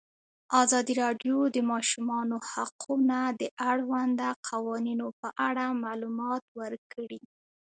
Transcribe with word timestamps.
ازادي 0.61 0.93
راډیو 1.03 1.35
د 1.47 1.51
د 1.55 1.57
ماشومانو 1.71 2.35
حقونه 2.51 3.17
د 3.41 3.41
اړونده 3.71 4.29
قوانینو 4.47 5.07
په 5.19 5.27
اړه 5.47 5.65
معلومات 5.83 6.43
ورکړي. 6.59 7.21